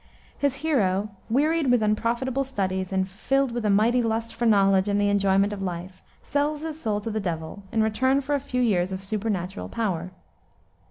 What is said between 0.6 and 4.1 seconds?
hero, wearied with unprofitable studies, and filled with a mighty